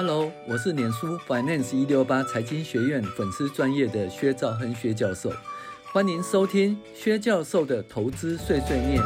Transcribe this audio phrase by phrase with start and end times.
[0.00, 5.32] Hello，我是脸书 Finance 一六八财经学院粉丝专业的薛兆亨薛教授，
[5.92, 9.02] 欢迎收听薛教授的投资碎碎念。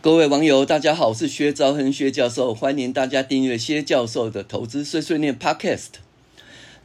[0.00, 5.94] 各位网友，大家好，我是薛兆亨薛教授，欢迎大家订阅薛教授的投资碎碎念 Podcast。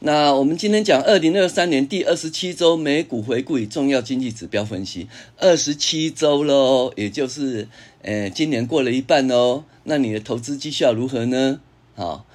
[0.06, 7.68] 那我们今天讲二零二三年第二十七周美股回顾与重要经济指标分析，二十七周喽，也就是，
[8.02, 9.64] 呃，今年过了一半喽。
[9.84, 11.58] 那你的投资绩效如何呢？
[11.94, 12.26] 好，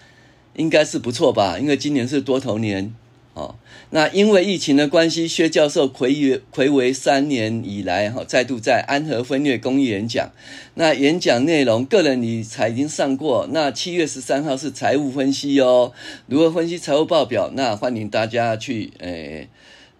[0.56, 2.96] 应该是不错吧，因为今年是多头年。
[3.40, 3.56] 哦，
[3.92, 10.30] 那因为疫情的关系，薛教授睽违睽违三年以来，哈，再度在安和分院公益演讲。
[10.74, 13.48] 那演讲内容，个人理财已经上过。
[13.52, 15.94] 那七月十三号是财务分析哦，
[16.28, 17.50] 如何分析财务报表？
[17.54, 19.50] 那欢迎大家去诶、欸、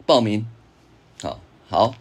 [0.06, 0.46] 报名。
[1.22, 1.96] 好，好。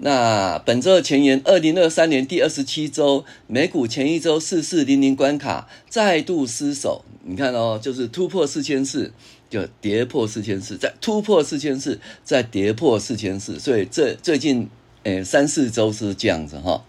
[0.00, 7.04] 那本周的前言，二零二三年第二十七周，美股前一周四四零零关卡再度失守。
[7.24, 9.12] 你看哦，就是突破四千四，
[9.50, 13.58] 就跌破四千四，再突破四千四，再跌破四千四。
[13.58, 14.68] 所以这最近
[15.04, 16.84] 诶三四周是这样子哈，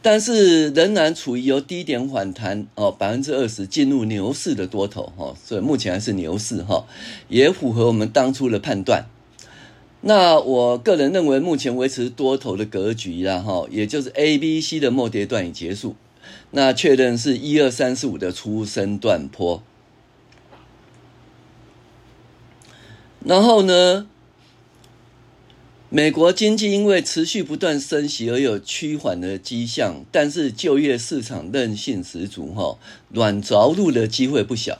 [0.00, 6.86] 但是仍然处于由低点反弹哦百分之二十进入牛市的多头哈，所以目前还是牛市哈，
[7.28, 9.06] 也符合我们当初的判断。
[10.04, 15.94] 那我个人认为，目前维持多头的格局啦，哈，也就是 A、B、C 的末跌段已结束，
[16.50, 19.62] 那确认是一二三四五的初升段坡。
[23.24, 24.06] 然后呢，
[25.88, 32.78] 美国经济因为持续不断升息而有趋缓的迹象，但是就业市场韧性十足，哈，
[33.10, 34.78] 软着陆的机会不小。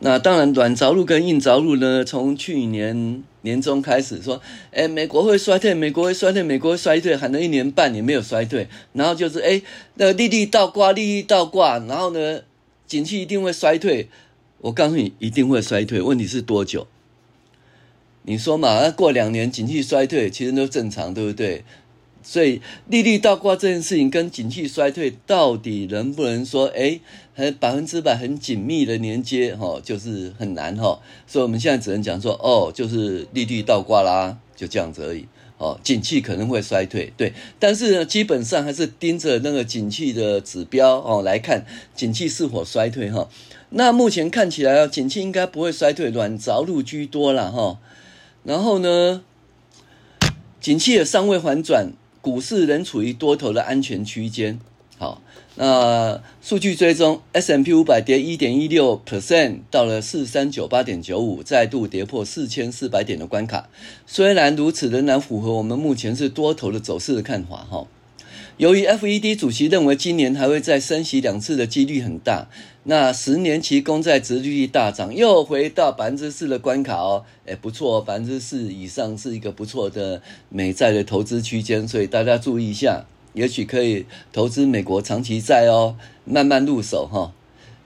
[0.00, 3.22] 那当然，软着陆跟硬着陆呢，从去年。
[3.44, 8.68] 年中开始说，哎，美国会衰退，美国会衰退，美国会衰退，喊了一年半也没有衰退。
[8.92, 9.60] 然后就是，哎，
[9.94, 12.42] 那个利率倒挂，利率倒挂，然后呢，
[12.86, 14.08] 景气一定会衰退。
[14.58, 16.86] 我告诉你，一定会衰退，问题是多久？
[18.24, 21.64] 你说嘛，过两年景气衰退，其实都正常，对不对？
[22.22, 27.00] 所以利率倒挂这件事情跟景气衰退到底能不能说，哎，
[27.34, 31.00] 很百分之百很紧密的连接，哈，就是很难哈。
[31.26, 35.26] 所以我们现在只能讲说，哦，就是利率倒挂啦，就这样子而已。
[35.58, 43.28] 哦，景气可能会衰退，对，但是呢，基本上还是盯着那个景气的指标哦来看，景气是否衰退哈。
[43.70, 47.78] 那目前看起来，景气应该不会衰退，软着陆居多了哈。
[48.44, 49.22] 然后呢，
[50.60, 51.92] 景气也尚未反转。
[52.20, 54.60] 股市仍处于多头的安全区间。
[54.96, 55.20] 好，
[55.56, 63.68] 那数据追踪，S M P 五百跌一点一六 percent，到了四三九八点九五，再度跌破四千四百点的关卡。
[64.06, 67.66] 虽然如此，仍然符合我们目前是多头的走势的看法。
[67.68, 67.86] 哈。
[68.58, 72.48] 由于 FED 主席认为今年还会再升息两次的几率很大，
[72.84, 80.20] 那十年期公债殖利率大涨，又回到百分之四的关卡哦，哎，不错，百分之四以上是一个不错的
[80.50, 87.32] 美债的投资区间，所以大家注意一下，也许可以投资美国长期债哦，慢慢入手哈。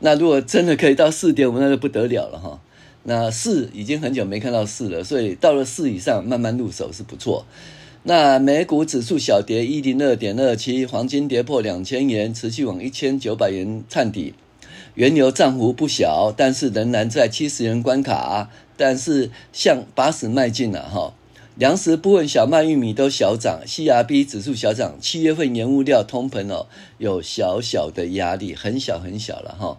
[0.01, 2.61] 那如果真的可以到四点五，那就不得了了哈。
[3.05, 7.47] 那四已经很久没看到四了，所以到了四以上慢慢入手是不错。
[8.09, 14.33] 那美股指数小跌一零二点二七，黄金跌破两千元，持续往一千九百元探底。
[14.95, 21.15] 原油涨幅不小，但是仍然在七十元关卡，但是向八十迈进了哈。
[21.57, 24.97] 粮食部分小麦、玉米都小涨，CRB 指数小涨。
[25.01, 26.69] 七月份原物料通膨哦，
[26.99, 29.79] 有小小的压力，很小很小了哈。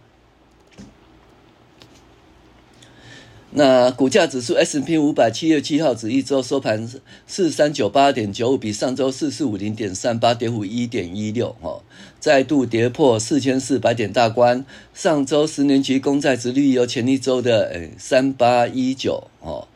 [3.57, 6.87] 那股价指数 S&P 五百七月七号指一周收盘
[7.25, 11.81] 四三九八点九五，比上周四四五零点三八跌幅一点一六哦，
[12.19, 14.63] 再度跌破四千四百点大关。
[14.93, 19.67] 上周十年期公债殖利率由前一周的诶三八一九哦，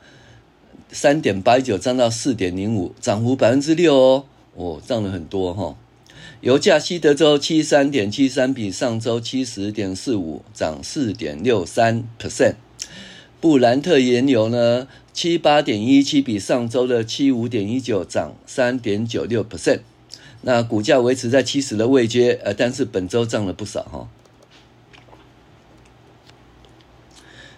[0.91, 5.75] 三点八九涨到四点零五，涨幅百分之六哦，哦涨了很多哈、哦。
[6.41, 12.53] 油价西德州七三点七三，比上周七十点四五涨四点六三 percent。
[13.41, 19.79] 布兰特原油呢，七八点一七，比上周的七五点一九涨三点九六 percent。
[20.43, 24.07] 那股价维持在七十的位阶，呃，但是本周涨了不少哈。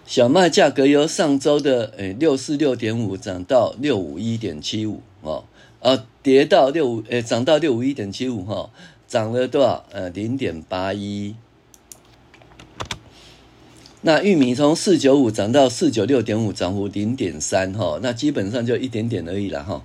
[0.06, 5.44] 小麦价格由上周的诶六四六点五涨到六五一点七五哦，
[5.80, 8.70] 呃，跌到六五，诶，涨到六五一点七五哈，
[9.06, 9.84] 涨了多少？
[9.92, 11.34] 呃，零点八一。
[14.06, 19.82] 那玉米从四九五涨到四九六点五，涨幅零点三哈，那基本上就一点点而已了哈。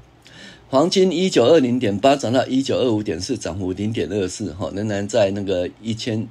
[0.67, 6.27] 黄金一九二零点八涨到一九二五点四，涨幅零点二四，哈，仍然在那个一千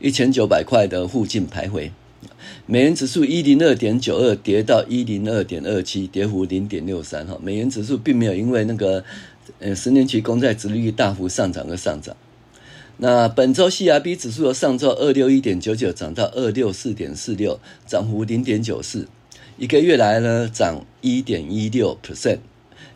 [0.00, 1.92] 一千九百块的附近徘徊。
[2.66, 9.04] 美元指数一零二点九二跌到一零二点二七，跌幅零点六三，哈，美元指数并没有因为那个
[9.60, 12.16] 呃十年期公债殖利率大幅上涨而上涨。
[13.00, 19.06] 那本周 CRB 指数由上周二六一点九九涨到二六四点四六，涨幅零点九四。
[19.56, 22.38] 一个月来呢，涨一点一六 percent，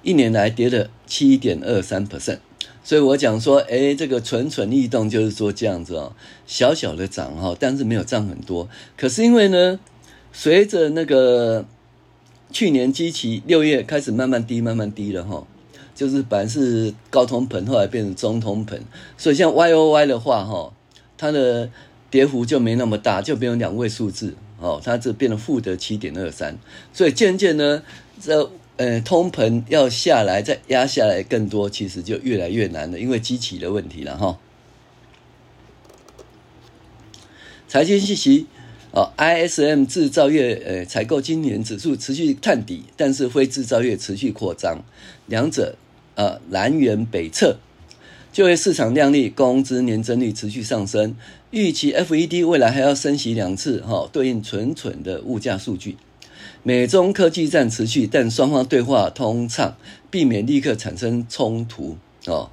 [0.03, 2.39] 一年来跌了七点二三 percent。
[2.83, 6.13] 所以我讲说，哎，这个蠢蠢欲动就是说这样子哦，
[6.49, 8.69] 小小的涨哈，但是没有涨很多。
[8.97, 9.79] 可是因为呢，
[10.33, 11.65] 随着那个
[12.51, 15.47] 去年基期六月开始慢慢低，慢慢低了哈。
[16.03, 18.77] 就是本来是高通膨，后来变成中通膨，
[19.17, 20.75] 所以像 Y O Y 的话，哈，
[21.17, 21.71] 它的
[22.11, 26.59] 跌幅就没那么大，就变成两位数字，哦，它这变成负的七点二三，
[26.93, 27.85] 所以渐渐呢，
[28.21, 34.37] 这呃通膨要下来，再压下来更多，其实就越来越难了，因为机器的问题了，哈。
[37.69, 38.49] 财经信息，
[38.91, 44.81] 哦，I S M 制造业呃采购今年指数持续探底，但是非制造业持续扩张，
[45.27, 45.77] 两者。
[46.15, 47.57] 呃，南辕北辙，
[48.33, 51.15] 就业市场亮丽，工资年增率持续上升，
[51.51, 55.97] 预期 FED 未来还要升息两次，哈、哦，对应蠢蠢的物价数据。
[56.63, 59.77] 美中科技战持续，但双方对话通畅，
[60.11, 62.51] 避免立刻产生冲突，哦，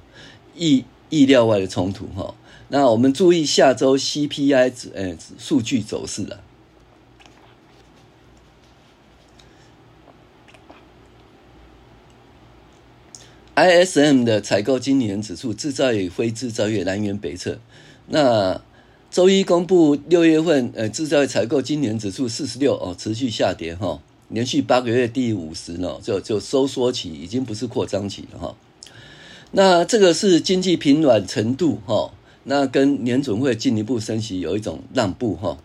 [0.56, 2.34] 意意料外的冲突，哈、哦。
[2.68, 6.40] 那我们注意下周 CPI 呃数据走势了。
[13.60, 17.58] ISM 的采购经理人指数，制造业非制造业南辕北辙。
[18.06, 18.58] 那
[19.10, 28.56] 周一公布六月份呃制造业采购经理人指数四十六哦，持续下跌哈、哦，连续八个月低于五十呢，就就收缩期，已经不是扩张期了哈、哦。
[29.50, 32.10] 那这个是经济疲软程度哈、哦，
[32.44, 35.58] 那跟联准会进一步升息有一种让步哈。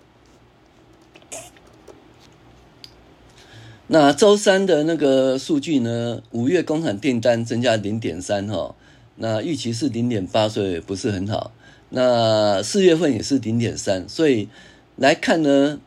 [3.88, 6.24] 那周三的那个数据呢？
[6.32, 8.74] 五月工厂订单增加零点三哈，
[9.18, 11.52] 那预期是零点八，所以不是很好。
[11.90, 14.50] 那四月份也是零点三，所以
[14.96, 15.80] 来看呢，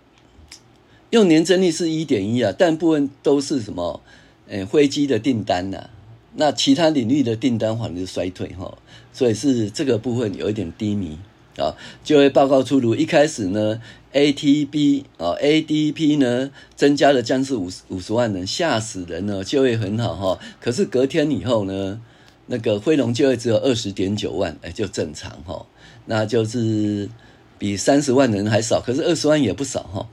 [1.11, 4.01] 用年增率是一点一啊，但部分都是什么？
[4.47, 5.91] 诶，飞机的订单呐、
[6.37, 8.79] 那其他领域的订单反而是衰退哈，
[9.13, 11.19] 所以是这个部分有一点低迷
[11.59, 11.77] 啊。
[12.03, 13.81] 就业报告出炉，一开始呢。
[14.11, 20.39] ATB 哦，ADP 呢增加了将近五十五十万人，吓死人了，就业很好哈。
[20.63, 22.01] 可是隔天以后呢，
[22.47, 25.67] 那个非农就业只有二十点九万，哎，就正常哈。
[26.07, 27.11] 那就是
[27.59, 30.09] 比三十万人还少，可是二十万也不少哈。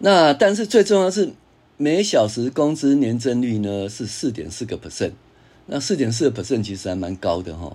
[0.00, 1.32] 那但是最重要是
[1.78, 5.12] 每小时工资年增率呢是四点四个 percent，
[5.64, 7.74] 那四点四个 percent 其实还蛮高的哈。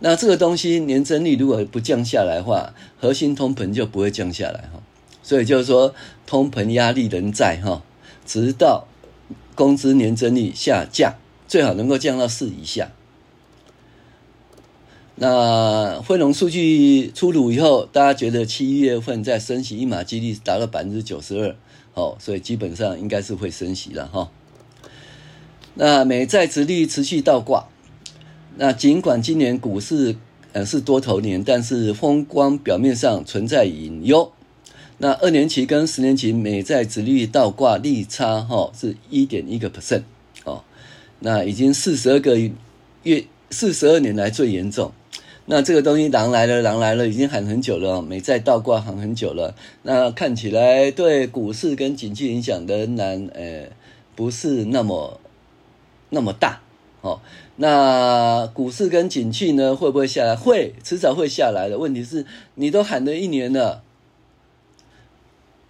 [0.00, 4.80] 那这个东西年增率如果不降下来的话，核心通膨就不会降下来哈。
[5.22, 7.82] 所以就是说，通膨压力仍在哈，
[8.24, 8.86] 直到
[9.54, 11.16] 工资年增率下降，
[11.48, 12.92] 最好能够降到四以下。
[15.16, 21.56] 那非农数据出炉以后，大家觉得七月份再升息一码几率达到百分之九十二，
[21.94, 24.30] 哦，所以基本上应该是会升息了哈。
[25.74, 27.66] 那美债殖利率持续倒挂。
[28.60, 30.16] 那尽管今年股市
[30.52, 34.32] 呃是多头年，但是风光表面上存在隐忧。
[34.98, 40.02] 那二年期跟十年期美债殖利率倒挂利差哈、哦、是一点一个 percent
[40.42, 40.64] 哦，
[41.20, 42.36] 那已经四十二个
[43.04, 44.90] 月四十二年来最严重。
[45.46, 49.54] 那这个东西狼来了狼来了，已经喊很久了，美债倒挂喊很久了。
[49.82, 53.68] 那看起来对股市跟景气影响仍然呃
[54.16, 55.20] 不是那么
[56.10, 56.60] 那么大
[57.00, 57.20] 哦。
[57.56, 60.36] 那股市跟景气呢，会不会下来？
[60.36, 61.78] 会，迟早会下来的。
[61.78, 62.24] 问题是，
[62.54, 63.82] 你都喊了一年了，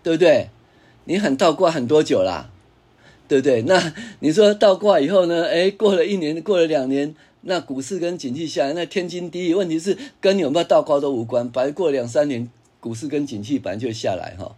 [0.02, 0.50] 对不对？
[1.04, 2.50] 你喊倒挂很多久啦？
[3.26, 3.62] 对不对？
[3.62, 5.46] 那你说倒挂以后呢？
[5.46, 9.54] 哎，过了一年，过了两年，那股市跟景气下来，那天经地义。
[9.54, 11.50] 问题是，跟你有没有倒挂都无关。
[11.50, 14.54] 反正过两三年，股市跟景气本来就下来哈，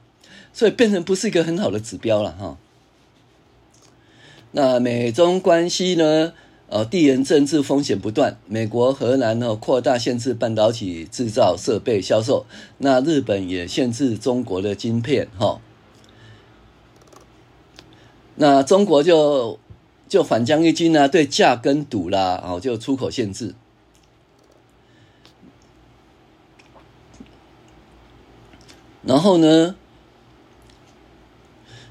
[0.53, 2.57] 所以变成不是一个很好的指标了哈。
[4.53, 6.33] 那美中关系呢？
[6.73, 12.47] 呃，地缘政治风险不断，美国、荷兰呢扩大限制半导体制造设备销售，
[12.79, 15.61] 那日本也限制中国的晶片，哈，
[18.37, 19.59] 那中国就
[20.09, 23.57] 就反将一军啊，对价跟赌啦，哦，就出口限制，
[29.03, 29.75] 然后呢，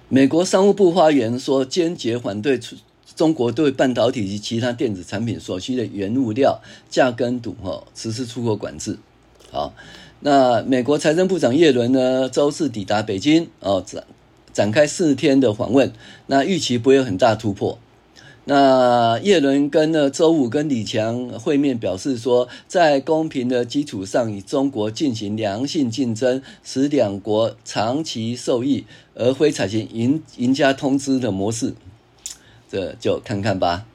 [0.08, 2.78] 美国商务部发言说坚决反对出。
[3.20, 8.98] 中国对半导体及其他电子产品所需的原物料价跟赌哈实施出口管制。
[9.52, 9.74] 好，
[10.22, 14.06] 那美国财政部长耶伦呢，周四抵达北京哦，展
[14.54, 15.92] 展开四天的访问，
[16.28, 17.78] 那预期不会有很大突破。
[18.46, 31.74] 那叶伦跟呢周五跟李强会面，表示说，在公平的基础上与中国进行良性竞争，使两国长期受益，而非采取赢赢家通吃的模式。
[32.70, 33.86] 这就看看吧。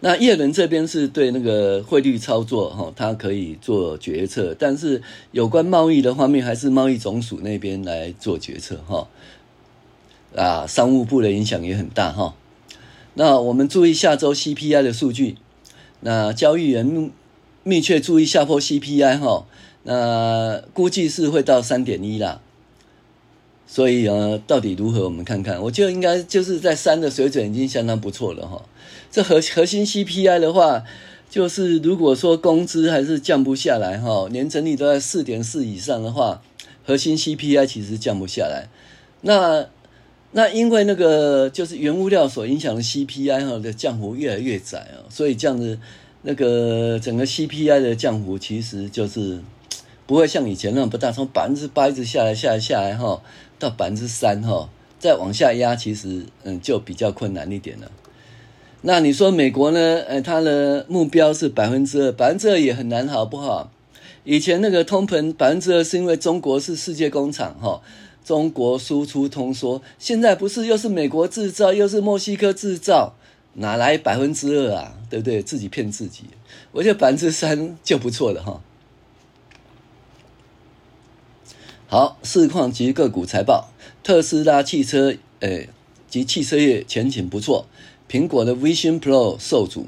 [0.00, 9.08] 那叶伦这边是对那个汇率操作哈，他可以做决策，但是有关贸易的方面，还是贸易总署那边来做决策哈。
[10.36, 12.34] 啊，商务部的影响也很大哈。
[13.14, 15.36] 那我们注意下周 CPI 的数据，
[16.00, 17.10] 那交易员
[17.62, 19.46] 密切注意下坡 CPI 哈，
[19.84, 22.42] 那估计是会到三点一啦，
[23.66, 25.04] 所以呃，到底如何？
[25.04, 28.62] 我们看看，我觉得应该就是在三的水准已经相当不错了哈。
[29.10, 30.82] 这核核心 CPI 的话，
[31.28, 36.42] 就是如果说工资还是降不下来哈，年增率都在四点四以上的话，
[36.84, 38.68] 核心 CPI 其实降不下来，
[39.22, 39.66] 那。
[40.36, 45.78] 那因为那个就是原物料所影响的 CPI 哈的降幅越来越窄啊，所以这样子
[46.22, 49.38] 那个整个 CPI 的降幅其实就是
[50.06, 53.22] 不会像以前那么不大，从百分之八一直下来下来下来哈，
[53.58, 54.68] 到百分之三哈，
[54.98, 57.90] 再往下压其实嗯就比较困难一点了。
[58.82, 60.02] 那你说美国呢？
[60.06, 63.70] 呃，它的目标是百分之二，百分之二也很难好不好？
[64.24, 67.80] 以前那个通膨百分之二是因为中国是世界工厂哈。
[68.24, 73.14] 中国输出通缩，现在不是又是美国制造，又是墨西哥制造，
[73.54, 74.96] 哪来百分之二啊？
[75.10, 75.42] 对不对？
[75.42, 76.24] 自己骗自己。
[76.72, 78.62] 我觉得百分之三就不错了哈。
[81.86, 83.68] 好，市况及个股财报，
[84.02, 85.68] 特斯拉汽车诶、
[86.08, 87.66] 及汽车业前景不错。
[88.10, 89.86] 苹果的 Vision Pro 受阻，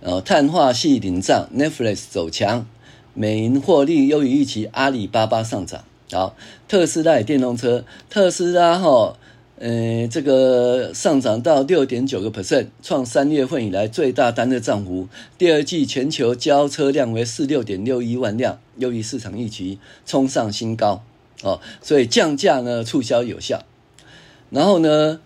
[0.00, 2.66] 呃，碳化系领涨，Netflix 走强，
[3.14, 5.84] 美银获利优于预期，阿里巴巴上涨。
[6.10, 6.36] 好，
[6.66, 9.16] 特斯拉电动车，特斯拉哈，
[9.60, 15.08] 呃，这个上涨到六点九个 percent，创三月份以来最大单日涨幅。
[15.38, 21.02] 第二季全球交车量为四六点六一万辆，优于市场预期，冲上新高。
[21.42, 23.64] 哦，所以降价呢促销有效。
[24.50, 25.20] 然后呢，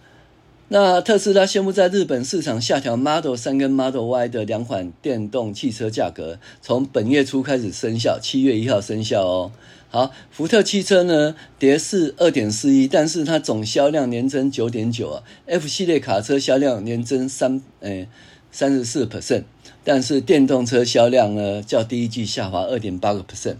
[0.69, 9.52] 那特斯拉宣布在日本市场下调 Model 3跟 Model Y 的两款电动汽车价格，从本月初开始生效，七月一号生效哦。
[9.90, 15.23] 好，福特汽车呢，跌势二点四一，但是它总销量年增九点九啊。
[15.47, 18.09] F 系列卡车销量年增三诶
[18.52, 19.43] 三十四 percent，
[19.83, 23.57] 但是电动车销量呢，较第一季下滑二点八个 percent。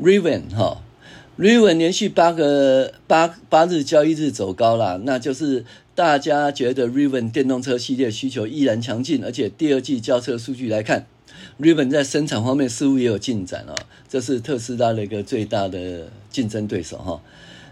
[0.00, 0.80] Rivian 哈
[1.38, 5.64] ，Rivian 连续八个八八日交易日走高了，那就是
[5.94, 11.06] 大家觉得 Rivian 电动车系列需求依然强劲，而且第二季交车数据来看。
[11.60, 13.74] Rivian 在生产方面似乎也有进展哦，
[14.08, 17.20] 这是特斯拉的一个最大的竞争对手哈。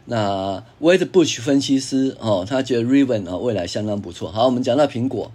[0.05, 4.31] 那 Wedbush 分析师哦，他觉得 Rivian 啊未来相当不错。
[4.31, 5.33] 好，我们讲到苹果，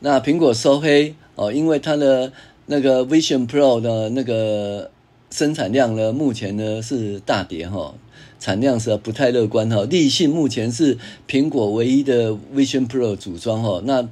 [0.00, 2.32] 那苹果收黑哦，因为它的
[2.66, 4.90] 那个 Vision Pro 的那个
[5.36, 7.94] 生产量呢，目前呢是大跌哈，
[8.40, 9.84] 产量是不太乐观哈。
[9.84, 10.96] 立讯目前是
[11.28, 14.08] 苹果唯一的 Vision Pro 组装哈，那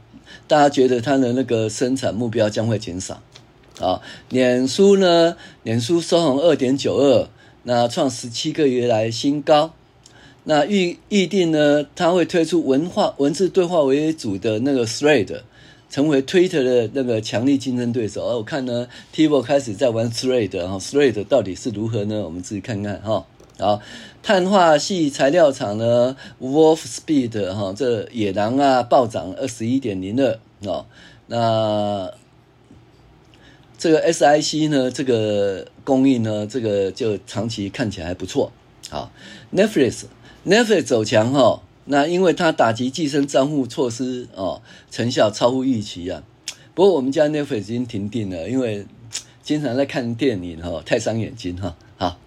[0.47, 3.23] 大家觉得它的那个生产目标将会减少。
[3.79, 5.39] 好，脸书呢？
[5.63, 7.27] 脸书收红二点九二，
[7.63, 9.73] 那创十七个月来新高。
[10.45, 11.87] 那预预定呢？
[11.97, 15.41] 它会推出文化文字对话为主的那个 Thread，
[15.95, 18.27] 成为 Twitter 的那个强力竞争对手。
[18.27, 22.25] 而我看呢，TiVo 开始在玩 Thread，哈，Thread 到底是如何呢？
[22.25, 23.25] 我们自己看看哈。
[23.61, 23.81] 好，
[24.21, 30.37] 碳化系材料厂呢，Wolfspeed 哈，这野狼啊暴涨二十一点零二
[30.69, 30.87] 哦，
[31.29, 32.13] 那。
[33.77, 38.51] 这个 SiC 呢，这个供应呢，这个就长期看起来还不错。
[38.89, 39.13] 好
[39.55, 46.23] ，Netflix，Netflix 走强哈、哦，那因为它打击寄生账户措施哦，成效超乎预期啊。
[46.75, 48.87] 不过我们家 Netflix 已经停电了，因为
[49.43, 52.19] 经常在看电影哈、哦，太伤眼睛哈、好，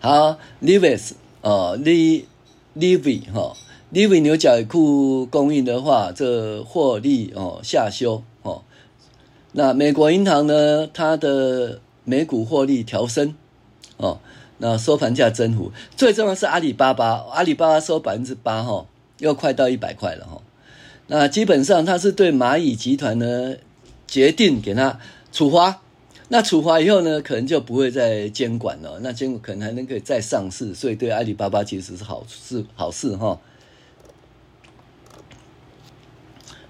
[0.00, 3.56] 好，Levi's 哦，Le，Levi 哈
[3.92, 8.62] ，Levi 牛仔裤供应的话，这获利哦下修哦。
[9.52, 10.86] 那美国银行呢？
[10.92, 13.34] 它的每股获利调升，
[13.96, 14.20] 哦，
[14.62, 18.86] 那收盘价增幅最重要是阿里巴巴，阿里巴巴收百分之八，哈，
[19.18, 20.40] 又快到一百块了，哈。
[21.06, 23.56] 那基本上它是对蚂蚁集团呢
[24.06, 25.00] 决定给它
[25.32, 25.80] 处罚，
[26.28, 33.40] 那处罚以后呢，可能就不会再监管了，那监管可能还能可以再上市，所以对阿里巴巴其实是好事，好事哈。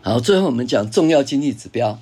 [0.03, 1.99] 好，最后我们讲重要经济指标。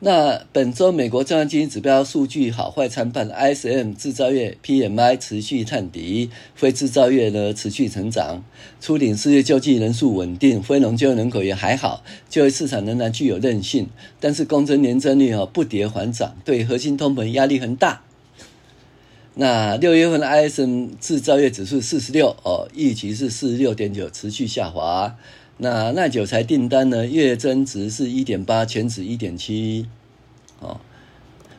[0.00, 8.44] 那本周美国重要经济指标数据好坏参半，ISM 制造业 PMI 持续探底，非制造业呢持续成长，
[8.80, 13.88] 初领失业救济人数稳定，非农就业人口也还好，就业市场仍然具有韧性，
[14.20, 18.02] 但是工资年增率哦不跌反涨，对核心通膨压力很大。
[19.34, 25.16] 那六月份的 ISM 制造业指数四十六哦，预期是四十六点九，持续下滑。
[25.60, 27.04] 那耐久材订单呢？
[27.04, 29.86] 月增值是一点八，前值一点七，
[30.60, 30.80] 哦。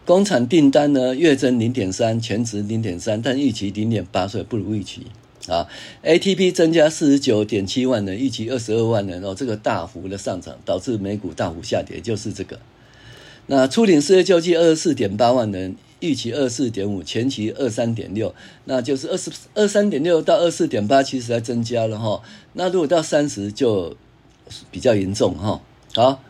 [0.06, 1.14] 工厂订单呢？
[1.14, 5.08] 月增零点三，前值零点三，但预期零点八，所以不如预期
[5.50, 5.68] 啊。
[6.04, 12.58] ATP 增加四十九点七万人，预期二十二万人哦，这个大幅的上涨导致美股大幅下跌，就是这个。
[13.48, 15.76] 那初领失业救济二十四点八万人。
[16.00, 18.34] 预期二四点五，前期二三点六，
[18.66, 22.22] 那就是二十二三点六到二四点八，其实还增加了哈。
[22.54, 23.96] 那如果到三十就
[24.72, 25.62] 比较严重哈。
[25.96, 26.22] 好，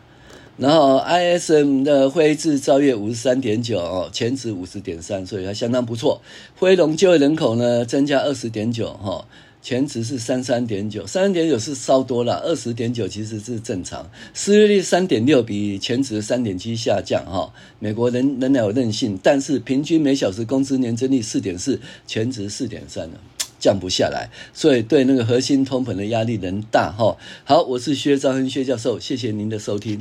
[0.56, 6.20] 然后 ISM 的非制造业五十三点九哦，前值五十点三，所以还相当不错。
[6.56, 9.26] 非农就业人口呢增加二十点九哈。
[9.62, 14.10] 前值是三三点九，三三点九是稍多了，二十点九其实是正常。
[14.32, 17.52] 失业率三点六，比前值三点七下降哈。
[17.78, 23.20] 美国人仍然有韧性，但是平均每小时工资年增率四点四，前值四点三了，
[23.58, 27.16] 降不下来，所以对那个核心通膨的压力仍大哈。
[27.44, 30.00] 好，我是薛兆亨薛教授，谢谢您的收听。